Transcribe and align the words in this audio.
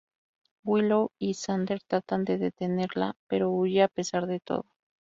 Willow 0.65 1.11
y 1.19 1.35
Xander 1.35 1.79
tratan 1.85 2.25
de 2.25 2.39
detenerla 2.39 3.13
pero 3.27 3.51
huye 3.51 3.83
a 3.83 3.87
pesar 3.87 4.25
de 4.25 4.39
todo. 4.39 4.65